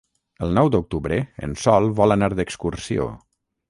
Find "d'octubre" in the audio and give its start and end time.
0.75-1.21